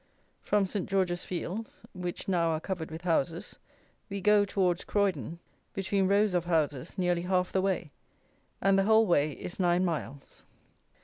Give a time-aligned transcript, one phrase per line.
[0.41, 3.59] From Saint George's Fields, which now are covered with houses,
[4.09, 5.37] we go, towards Croydon,
[5.75, 7.91] between rows of houses, nearly half the way,
[8.61, 10.41] and the whole way is nine miles.